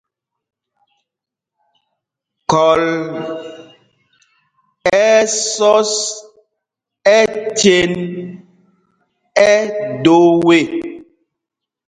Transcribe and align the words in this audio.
Khɔl 2.49 2.83
ɛ́ 4.99 5.03
ɛ́ 5.17 5.25
sɔs 5.51 5.93
ɛcen 7.17 7.93
ɛ 9.49 9.51
do 10.03 10.17
ê. 10.57 10.59